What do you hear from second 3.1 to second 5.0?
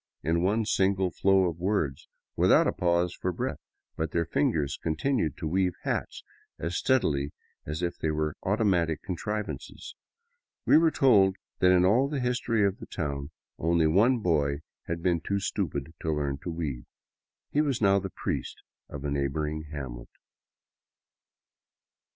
for breath, but their fingers